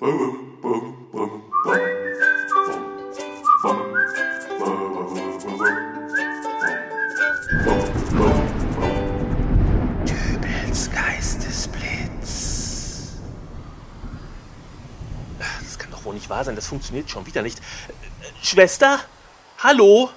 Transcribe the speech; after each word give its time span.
Dübels 0.00 0.12
Geistesblitz. 10.92 13.16
Das 15.40 15.78
kann 15.80 15.90
doch 15.90 16.04
wohl 16.04 16.14
nicht 16.14 16.30
wahr 16.30 16.44
sein, 16.44 16.54
das 16.54 16.68
funktioniert 16.68 17.10
schon 17.10 17.26
wieder 17.26 17.42
nicht. 17.42 17.60
Schwester? 18.40 19.00
Hallo? 19.58 20.10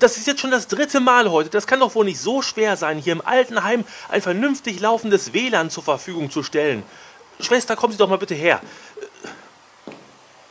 Das 0.00 0.18
ist 0.18 0.26
jetzt 0.26 0.42
schon 0.42 0.50
das 0.50 0.68
dritte 0.68 1.00
Mal 1.00 1.30
heute. 1.30 1.48
Das 1.48 1.66
kann 1.66 1.80
doch 1.80 1.94
wohl 1.94 2.04
nicht 2.04 2.20
so 2.20 2.42
schwer 2.42 2.76
sein, 2.76 2.98
hier 2.98 3.14
im 3.14 3.26
Altenheim 3.26 3.86
ein 4.10 4.20
vernünftig 4.20 4.80
laufendes 4.80 5.32
WLAN 5.32 5.70
zur 5.70 5.82
Verfügung 5.82 6.30
zu 6.30 6.42
stellen. 6.42 6.82
Schwester, 7.40 7.76
kommen 7.76 7.92
Sie 7.92 7.98
doch 7.98 8.08
mal 8.08 8.18
bitte 8.18 8.34
her. 8.34 8.60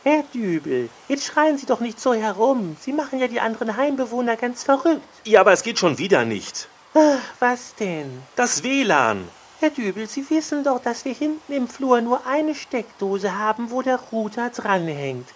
Herr 0.04 0.22
Dübel, 0.32 0.88
jetzt 1.08 1.24
schreien 1.26 1.58
Sie 1.58 1.66
doch 1.66 1.80
nicht 1.80 2.00
so 2.00 2.14
herum. 2.14 2.76
Sie 2.80 2.92
machen 2.92 3.18
ja 3.18 3.28
die 3.28 3.40
anderen 3.40 3.76
Heimbewohner 3.76 4.36
ganz 4.36 4.62
verrückt. 4.62 5.02
Ja, 5.24 5.40
aber 5.40 5.52
es 5.52 5.62
geht 5.62 5.78
schon 5.78 5.98
wieder 5.98 6.24
nicht. 6.24 6.68
Ach, 6.94 7.20
was 7.40 7.74
denn? 7.74 8.22
Das 8.36 8.62
WLAN. 8.62 9.28
Herr 9.60 9.70
Dübel, 9.70 10.06
Sie 10.08 10.28
wissen 10.30 10.62
doch, 10.62 10.80
dass 10.80 11.04
wir 11.04 11.12
hinten 11.12 11.52
im 11.52 11.66
Flur 11.66 12.00
nur 12.00 12.26
eine 12.26 12.54
Steckdose 12.54 13.36
haben, 13.36 13.72
wo 13.72 13.82
der 13.82 13.98
Router 14.12 14.50
dranhängt. 14.50 15.28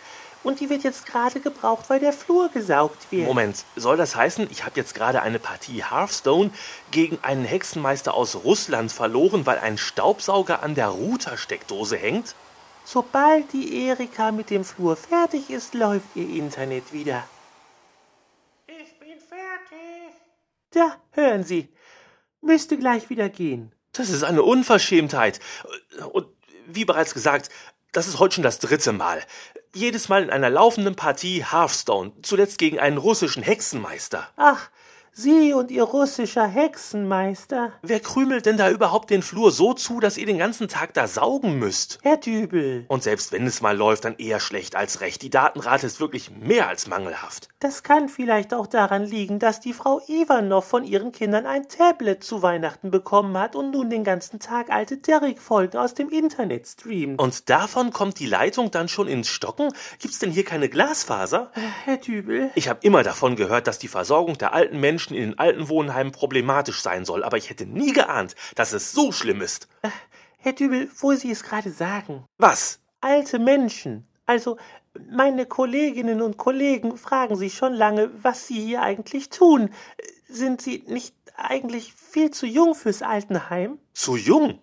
Und 0.44 0.60
die 0.60 0.70
wird 0.70 0.82
jetzt 0.82 1.06
gerade 1.06 1.40
gebraucht, 1.40 1.84
weil 1.88 2.00
der 2.00 2.12
Flur 2.12 2.48
gesaugt 2.48 3.10
wird. 3.10 3.26
Moment, 3.26 3.64
soll 3.76 3.96
das 3.96 4.16
heißen, 4.16 4.48
ich 4.50 4.64
habe 4.64 4.72
jetzt 4.76 4.94
gerade 4.94 5.22
eine 5.22 5.38
Partie 5.38 5.84
Hearthstone 5.84 6.50
gegen 6.90 7.18
einen 7.22 7.44
Hexenmeister 7.44 8.14
aus 8.14 8.36
Russland 8.36 8.90
verloren, 8.90 9.44
weil 9.46 9.58
ein 9.58 9.78
Staubsauger 9.78 10.62
an 10.62 10.74
der 10.74 10.88
Routersteckdose 10.88 11.96
hängt? 11.96 12.34
Sobald 12.84 13.52
die 13.52 13.86
Erika 13.86 14.32
mit 14.32 14.50
dem 14.50 14.64
Flur 14.64 14.96
fertig 14.96 15.50
ist, 15.50 15.74
läuft 15.74 16.14
ihr 16.14 16.28
Internet 16.28 16.92
wieder. 16.92 17.24
Ich 18.66 18.98
bin 18.98 19.18
fertig. 19.18 20.14
Da, 20.70 20.96
hören 21.12 21.44
Sie. 21.44 21.68
Müsste 22.40 22.76
gleich 22.76 23.08
wieder 23.08 23.28
gehen. 23.28 23.72
Das 23.92 24.10
ist 24.10 24.24
eine 24.24 24.42
Unverschämtheit. 24.42 25.38
Und 26.12 26.26
wie 26.66 26.84
bereits 26.84 27.14
gesagt, 27.14 27.50
das 27.92 28.08
ist 28.08 28.18
heute 28.18 28.36
schon 28.36 28.44
das 28.44 28.58
dritte 28.58 28.92
Mal. 28.92 29.22
Jedes 29.74 30.08
Mal 30.08 30.22
in 30.22 30.30
einer 30.30 30.50
laufenden 30.50 30.96
Partie 30.96 31.44
Hearthstone, 31.44 32.12
zuletzt 32.22 32.58
gegen 32.58 32.78
einen 32.78 32.98
russischen 32.98 33.42
Hexenmeister. 33.42 34.28
Ach, 34.36 34.70
Sie 35.14 35.52
und 35.52 35.70
Ihr 35.70 35.82
russischer 35.82 36.46
Hexenmeister. 36.46 37.72
Wer 37.82 38.00
krümelt 38.00 38.46
denn 38.46 38.56
da 38.56 38.70
überhaupt 38.70 39.10
den 39.10 39.20
Flur 39.22 39.50
so 39.50 39.74
zu, 39.74 40.00
dass 40.00 40.16
ihr 40.16 40.24
den 40.24 40.38
ganzen 40.38 40.68
Tag 40.68 40.94
da 40.94 41.06
saugen 41.06 41.58
müsst? 41.58 41.98
Herr 42.02 42.16
Dübel, 42.16 42.86
Und 42.88 43.02
selbst 43.02 43.30
wenn 43.30 43.46
es 43.46 43.60
mal 43.60 43.76
läuft, 43.76 44.06
dann 44.06 44.16
eher 44.16 44.40
schlecht 44.40 44.74
als 44.74 45.02
recht. 45.02 45.20
Die 45.20 45.28
Datenrate 45.28 45.86
ist 45.86 46.00
wirklich 46.00 46.30
mehr 46.30 46.66
als 46.66 46.86
mangelhaft. 46.86 47.48
das 47.60 47.82
kann 47.82 48.08
vielleicht 48.08 48.54
auch 48.54 48.66
daran 48.66 49.04
liegen, 49.04 49.38
dass 49.38 49.60
die 49.60 49.74
Frau 49.74 50.00
Ivanov 50.08 50.64
von 50.64 50.82
ihren 50.82 51.12
Kindern 51.12 51.44
ein 51.44 51.68
Tablet 51.68 52.24
zu 52.24 52.40
Weihnachten 52.42 52.90
bekommen 52.90 53.36
hat 53.36 53.54
und 53.54 53.70
nun 53.70 53.90
den 53.90 54.04
ganzen 54.04 54.40
Tag 54.40 54.70
alte 54.70 54.96
Derrick-Folgen 54.96 55.76
aus 55.76 55.92
dem 55.92 56.08
Internet 56.08 56.66
streamt. 56.66 57.20
Und 57.20 57.50
davon 57.50 57.92
kommt 57.92 58.18
die 58.18 58.26
Leitung 58.26 58.70
dann 58.70 58.88
schon 58.88 59.08
ins 59.08 59.28
Stocken? 59.28 59.74
Gibt's 59.98 60.20
denn 60.20 60.30
hier 60.30 60.44
keine 60.44 60.70
Glasfaser? 60.70 61.52
Herr 61.84 61.98
Dübel, 61.98 62.50
Ich 62.54 62.68
habe 62.68 62.80
immer 62.82 63.02
davon 63.02 63.36
gehört, 63.36 63.66
dass 63.66 63.78
die 63.78 63.88
Versorgung 63.88 64.38
der 64.38 64.54
alten 64.54 64.80
Menschen 64.80 65.01
in 65.10 65.30
den 65.30 65.38
alten 65.38 65.68
Wohnheimen 65.68 66.12
problematisch 66.12 66.80
sein 66.80 67.04
soll, 67.04 67.24
aber 67.24 67.36
ich 67.36 67.50
hätte 67.50 67.66
nie 67.66 67.92
geahnt, 67.92 68.34
dass 68.54 68.72
es 68.72 68.92
so 68.92 69.12
schlimm 69.12 69.40
ist. 69.40 69.68
Herr 70.38 70.52
Dübel, 70.52 70.90
wo 70.98 71.12
Sie 71.14 71.30
es 71.30 71.42
gerade 71.42 71.70
sagen. 71.70 72.24
Was? 72.38 72.80
Alte 73.00 73.38
Menschen. 73.38 74.06
Also, 74.26 74.56
meine 75.10 75.46
Kolleginnen 75.46 76.22
und 76.22 76.36
Kollegen 76.36 76.96
fragen 76.96 77.36
sich 77.36 77.54
schon 77.54 77.72
lange, 77.72 78.10
was 78.22 78.46
Sie 78.46 78.60
hier 78.60 78.82
eigentlich 78.82 79.30
tun. 79.30 79.70
Sind 80.28 80.60
Sie 80.60 80.84
nicht 80.86 81.14
eigentlich 81.36 81.94
viel 81.94 82.30
zu 82.30 82.46
jung 82.46 82.74
fürs 82.74 83.02
Altenheim? 83.02 83.78
Zu 83.92 84.16
jung? 84.16 84.60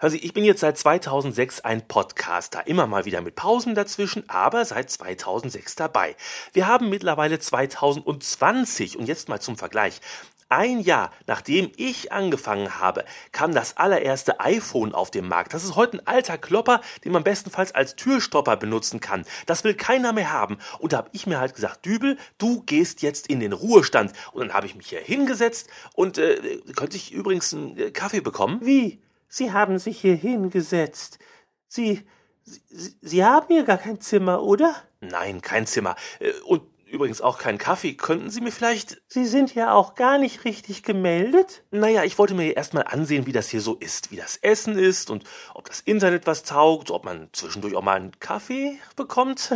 Hören 0.00 0.12
Sie, 0.12 0.18
ich 0.18 0.32
bin 0.32 0.44
jetzt 0.44 0.60
seit 0.60 0.78
2006 0.78 1.62
ein 1.62 1.88
Podcaster, 1.88 2.68
immer 2.68 2.86
mal 2.86 3.04
wieder 3.04 3.20
mit 3.20 3.34
Pausen 3.34 3.74
dazwischen, 3.74 4.22
aber 4.28 4.64
seit 4.64 4.88
2006 4.92 5.74
dabei. 5.74 6.14
Wir 6.52 6.68
haben 6.68 6.88
mittlerweile 6.88 7.40
2020 7.40 8.96
und 8.96 9.06
jetzt 9.08 9.28
mal 9.28 9.40
zum 9.40 9.56
Vergleich. 9.56 10.00
Ein 10.48 10.78
Jahr 10.78 11.10
nachdem 11.26 11.72
ich 11.76 12.12
angefangen 12.12 12.78
habe, 12.78 13.04
kam 13.32 13.52
das 13.52 13.76
allererste 13.76 14.38
iPhone 14.38 14.94
auf 14.94 15.10
den 15.10 15.26
Markt. 15.26 15.52
Das 15.52 15.64
ist 15.64 15.74
heute 15.74 15.96
ein 15.96 16.06
alter 16.06 16.38
Klopper, 16.38 16.80
den 17.04 17.10
man 17.10 17.24
bestenfalls 17.24 17.74
als 17.74 17.96
Türstopper 17.96 18.56
benutzen 18.56 19.00
kann. 19.00 19.24
Das 19.46 19.64
will 19.64 19.74
keiner 19.74 20.12
mehr 20.12 20.32
haben. 20.32 20.58
Und 20.78 20.92
da 20.92 20.98
habe 20.98 21.10
ich 21.10 21.26
mir 21.26 21.40
halt 21.40 21.56
gesagt, 21.56 21.84
Dübel, 21.84 22.18
du 22.38 22.62
gehst 22.62 23.02
jetzt 23.02 23.26
in 23.26 23.40
den 23.40 23.52
Ruhestand. 23.52 24.12
Und 24.30 24.46
dann 24.46 24.54
habe 24.54 24.66
ich 24.66 24.76
mich 24.76 24.90
hier 24.90 25.00
hingesetzt 25.00 25.68
und 25.94 26.18
äh, 26.18 26.60
könnte 26.76 26.96
ich 26.96 27.12
übrigens 27.12 27.52
einen 27.52 27.76
äh, 27.76 27.90
Kaffee 27.90 28.20
bekommen? 28.20 28.60
Wie? 28.62 29.00
Sie 29.28 29.52
haben 29.52 29.78
sich 29.78 30.00
hier 30.00 30.14
hingesetzt. 30.14 31.18
Sie, 31.66 32.06
Sie, 32.42 32.96
Sie 33.00 33.24
haben 33.24 33.46
hier 33.48 33.64
gar 33.64 33.78
kein 33.78 34.00
Zimmer, 34.00 34.42
oder? 34.42 34.74
Nein, 35.00 35.42
kein 35.42 35.66
Zimmer. 35.66 35.96
Äh, 36.18 36.32
Und 36.46 36.62
übrigens 36.86 37.20
auch 37.20 37.38
kein 37.38 37.58
Kaffee. 37.58 37.94
Könnten 37.94 38.30
Sie 38.30 38.40
mir 38.40 38.50
vielleicht. 38.50 39.02
Sie 39.08 39.26
sind 39.26 39.54
ja 39.54 39.72
auch 39.74 39.94
gar 39.94 40.18
nicht 40.18 40.44
richtig 40.44 40.82
gemeldet. 40.82 41.62
Naja, 41.70 42.04
ich 42.04 42.18
wollte 42.18 42.34
mir 42.34 42.56
erstmal 42.56 42.84
ansehen, 42.84 43.26
wie 43.26 43.32
das 43.32 43.48
hier 43.50 43.60
so 43.60 43.74
ist, 43.74 44.10
wie 44.10 44.16
das 44.16 44.36
Essen 44.38 44.78
ist 44.78 45.10
und 45.10 45.24
ob 45.54 45.68
das 45.68 45.80
Internet 45.80 46.26
was 46.26 46.42
taugt, 46.42 46.90
ob 46.90 47.04
man 47.04 47.28
zwischendurch 47.32 47.74
auch 47.76 47.82
mal 47.82 47.96
einen 47.96 48.18
Kaffee 48.18 48.78
bekommt. 48.96 49.52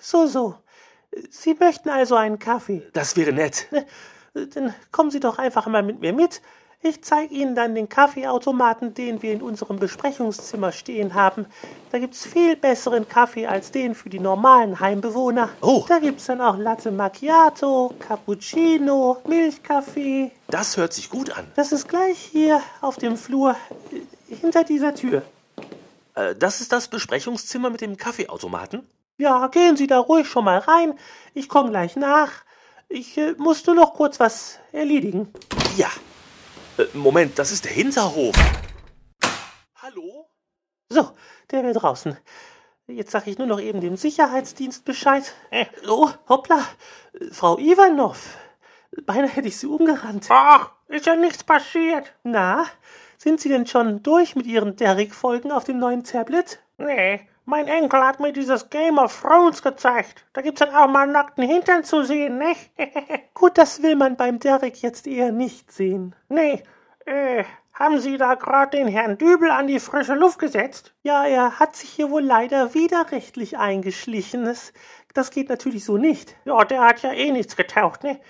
So, 0.00 0.26
so. 0.26 0.56
Sie 1.30 1.54
möchten 1.54 1.88
also 1.88 2.16
einen 2.16 2.38
Kaffee. 2.38 2.82
Das 2.92 3.16
wäre 3.16 3.32
nett. 3.32 3.68
Dann 4.34 4.74
kommen 4.90 5.10
Sie 5.10 5.20
doch 5.20 5.38
einfach 5.38 5.66
mal 5.68 5.82
mit 5.82 6.00
mir 6.00 6.12
mit. 6.12 6.42
Ich 6.86 7.00
zeige 7.02 7.32
Ihnen 7.32 7.54
dann 7.54 7.74
den 7.74 7.88
Kaffeeautomaten, 7.88 8.92
den 8.92 9.22
wir 9.22 9.32
in 9.32 9.40
unserem 9.40 9.78
Besprechungszimmer 9.78 10.70
stehen 10.70 11.14
haben. 11.14 11.46
Da 11.90 11.98
gibt's 11.98 12.26
viel 12.26 12.56
besseren 12.56 13.08
Kaffee 13.08 13.46
als 13.46 13.70
den 13.70 13.94
für 13.94 14.10
die 14.10 14.18
normalen 14.18 14.78
Heimbewohner. 14.80 15.48
Oh. 15.62 15.86
Da 15.88 15.98
gibt's 15.98 16.26
dann 16.26 16.42
auch 16.42 16.58
Latte 16.58 16.90
Macchiato, 16.90 17.94
Cappuccino, 17.98 19.16
Milchkaffee. 19.26 20.30
Das 20.48 20.76
hört 20.76 20.92
sich 20.92 21.08
gut 21.08 21.30
an. 21.34 21.46
Das 21.56 21.72
ist 21.72 21.88
gleich 21.88 22.18
hier 22.18 22.60
auf 22.82 22.98
dem 22.98 23.16
Flur 23.16 23.56
äh, 23.90 24.34
hinter 24.34 24.62
dieser 24.62 24.94
Tür. 24.94 25.22
Äh, 26.14 26.34
Das 26.34 26.60
ist 26.60 26.70
das 26.70 26.88
Besprechungszimmer 26.88 27.70
mit 27.70 27.80
dem 27.80 27.96
Kaffeeautomaten? 27.96 28.86
Ja, 29.16 29.46
gehen 29.46 29.78
Sie 29.78 29.86
da 29.86 30.00
ruhig 30.00 30.28
schon 30.28 30.44
mal 30.44 30.58
rein. 30.58 30.92
Ich 31.32 31.48
komme 31.48 31.70
gleich 31.70 31.96
nach. 31.96 32.30
Ich 32.90 33.16
äh, 33.16 33.32
muss 33.38 33.64
nur 33.64 33.74
noch 33.74 33.94
kurz 33.94 34.20
was 34.20 34.58
erledigen. 34.70 35.32
Ja. 35.78 35.88
Äh, 36.78 36.86
Moment, 36.94 37.38
das 37.38 37.52
ist 37.52 37.64
der 37.64 37.72
Hinterhof. 37.72 38.34
Hallo? 39.76 40.28
So, 40.88 41.10
der 41.50 41.62
wäre 41.62 41.74
draußen. 41.74 42.16
Jetzt 42.86 43.12
sag 43.12 43.26
ich 43.26 43.38
nur 43.38 43.46
noch 43.46 43.60
eben 43.60 43.80
dem 43.80 43.96
Sicherheitsdienst 43.96 44.84
Bescheid. 44.84 45.32
Oh, 45.88 46.10
hoppla. 46.28 46.66
Frau 47.30 47.58
Ivanov. 47.58 48.36
Beinahe 49.06 49.28
hätte 49.28 49.48
ich 49.48 49.56
Sie 49.56 49.66
umgerannt. 49.66 50.26
Ach, 50.28 50.72
ist 50.88 51.06
ja 51.06 51.16
nichts 51.16 51.44
passiert. 51.44 52.12
Na, 52.22 52.66
sind 53.16 53.40
Sie 53.40 53.48
denn 53.48 53.66
schon 53.66 54.02
durch 54.02 54.36
mit 54.36 54.46
Ihren 54.46 54.76
Derrick-Folgen 54.76 55.50
auf 55.50 55.64
dem 55.64 55.78
neuen 55.78 56.04
Tablet? 56.04 56.60
Nee, 56.76 57.26
mein 57.44 57.68
Enkel 57.68 58.00
hat 58.00 58.20
mir 58.20 58.32
dieses 58.32 58.70
Game 58.70 58.98
of 58.98 59.20
Thrones 59.20 59.62
gezeigt. 59.62 60.24
Da 60.32 60.40
gibt's 60.40 60.60
dann 60.60 60.74
auch 60.74 60.88
mal 60.88 61.06
nackten 61.06 61.44
Hintern 61.44 61.84
zu 61.84 62.02
sehen, 62.02 62.38
nicht? 62.38 62.70
Gut, 63.34 63.58
das 63.58 63.82
will 63.82 63.96
man 63.96 64.16
beim 64.16 64.38
Derrick 64.38 64.82
jetzt 64.82 65.06
eher 65.06 65.32
nicht 65.32 65.72
sehen. 65.72 66.14
nee, 66.28 66.62
äh, 67.06 67.44
haben 67.74 67.98
Sie 67.98 68.16
da 68.18 68.34
gerade 68.34 68.76
den 68.76 68.86
Herrn 68.86 69.18
Dübel 69.18 69.50
an 69.50 69.66
die 69.66 69.80
frische 69.80 70.14
Luft 70.14 70.38
gesetzt? 70.38 70.94
Ja, 71.02 71.26
er 71.26 71.58
hat 71.58 71.74
sich 71.74 71.90
hier 71.90 72.08
wohl 72.08 72.22
leider 72.22 72.72
widerrechtlich 72.72 73.58
eingeschlichen. 73.58 74.44
Das, 74.44 74.72
das 75.12 75.32
geht 75.32 75.48
natürlich 75.48 75.84
so 75.84 75.96
nicht. 75.96 76.36
Ja, 76.44 76.64
der 76.64 76.82
hat 76.82 77.02
ja 77.02 77.12
eh 77.12 77.32
nichts 77.32 77.56
getaucht, 77.56 78.04
ne? 78.04 78.20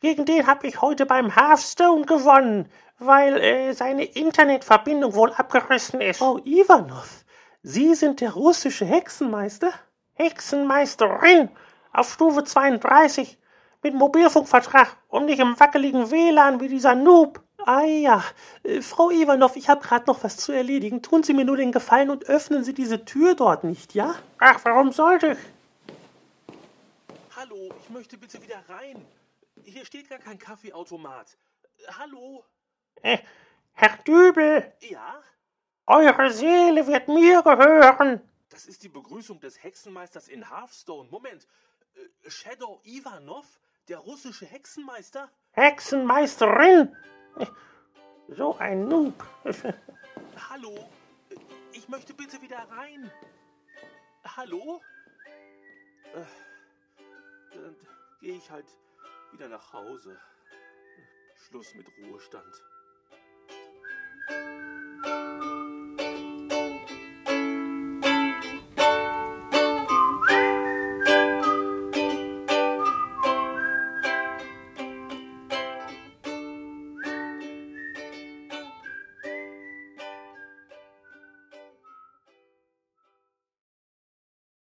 Gegen 0.00 0.26
den 0.26 0.46
hab 0.46 0.62
ich 0.62 0.80
heute 0.80 1.06
beim 1.06 1.34
Hearthstone 1.34 2.04
gewonnen, 2.04 2.68
weil 2.98 3.36
äh, 3.38 3.72
seine 3.72 4.04
Internetverbindung 4.04 5.14
wohl 5.14 5.32
abgerissen 5.32 6.00
ist. 6.00 6.18
Frau 6.18 6.38
Ivanov, 6.44 7.23
Sie 7.66 7.94
sind 7.94 8.20
der 8.20 8.32
russische 8.32 8.84
Hexenmeister? 8.84 9.72
Hexenmeisterin 10.12 11.48
auf 11.94 12.12
Stufe 12.12 12.44
32 12.44 13.38
mit 13.82 13.94
Mobilfunkvertrag 13.94 14.98
und 15.08 15.24
nicht 15.24 15.38
im 15.38 15.58
wackeligen 15.58 16.10
WLAN 16.10 16.60
wie 16.60 16.68
dieser 16.68 16.94
Noob. 16.94 17.42
Ah 17.64 17.84
ja, 17.84 18.22
äh, 18.64 18.82
Frau 18.82 19.10
Ivanov, 19.10 19.56
ich 19.56 19.70
habe 19.70 19.80
gerade 19.80 20.04
noch 20.06 20.22
was 20.24 20.36
zu 20.36 20.52
erledigen. 20.52 21.00
Tun 21.00 21.22
Sie 21.22 21.32
mir 21.32 21.46
nur 21.46 21.56
den 21.56 21.72
Gefallen 21.72 22.10
und 22.10 22.26
öffnen 22.26 22.64
Sie 22.64 22.74
diese 22.74 23.06
Tür 23.06 23.34
dort 23.34 23.64
nicht, 23.64 23.94
ja? 23.94 24.14
Ach, 24.38 24.60
warum 24.64 24.92
sollte 24.92 25.32
ich? 25.32 25.38
Hallo, 27.34 27.70
ich 27.80 27.88
möchte 27.88 28.18
bitte 28.18 28.42
wieder 28.42 28.62
rein. 28.68 29.02
Hier 29.62 29.86
steht 29.86 30.10
gar 30.10 30.18
kein 30.18 30.38
Kaffeeautomat. 30.38 31.38
Hallo? 31.98 32.44
Äh, 33.00 33.18
Herr 33.72 33.96
Dübel, 34.06 34.70
Ja? 34.80 35.22
Eure 35.86 36.30
Seele 36.30 36.86
wird 36.86 37.08
mir 37.08 37.42
gehören. 37.42 38.20
Das 38.48 38.66
ist 38.66 38.82
die 38.82 38.88
Begrüßung 38.88 39.40
des 39.40 39.62
Hexenmeisters 39.62 40.28
in 40.28 40.48
Hearthstone. 40.48 41.08
Moment. 41.10 41.46
Äh, 41.94 42.30
Shadow 42.30 42.80
Ivanov? 42.84 43.46
Der 43.88 43.98
russische 43.98 44.46
Hexenmeister? 44.46 45.30
Hexenmeisterin? 45.52 46.96
So 48.28 48.56
ein 48.56 48.88
Noob. 48.88 49.22
Hallo? 50.50 50.90
Ich 51.72 51.88
möchte 51.88 52.14
bitte 52.14 52.40
wieder 52.40 52.66
rein. 52.70 53.10
Hallo? 54.36 54.80
Äh, 56.14 56.24
dann 57.54 57.76
gehe 58.20 58.36
ich 58.36 58.50
halt 58.50 58.66
wieder 59.32 59.48
nach 59.48 59.72
Hause. 59.74 60.18
Schluss 61.34 61.74
mit 61.74 61.86
Ruhestand. 61.98 62.62